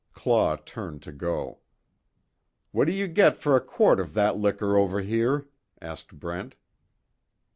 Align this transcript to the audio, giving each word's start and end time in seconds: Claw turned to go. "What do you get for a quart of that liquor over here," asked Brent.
Claw 0.13 0.55
turned 0.55 1.03
to 1.03 1.11
go. 1.11 1.59
"What 2.71 2.85
do 2.85 2.91
you 2.91 3.05
get 3.07 3.35
for 3.35 3.55
a 3.55 3.61
quart 3.61 3.99
of 3.99 4.15
that 4.15 4.35
liquor 4.35 4.75
over 4.75 5.01
here," 5.03 5.47
asked 5.79 6.19
Brent. 6.19 6.55